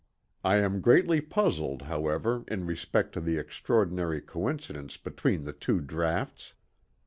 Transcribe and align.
I 0.43 0.55
am 0.55 0.81
greatly 0.81 1.21
puzzled, 1.21 1.83
however, 1.83 2.43
in 2.47 2.65
respect 2.65 3.13
to 3.13 3.21
the 3.21 3.37
extraordinary 3.37 4.19
coincidence 4.19 4.97
between 4.97 5.43
the 5.43 5.53
two 5.53 5.79
draughts. 5.79 6.55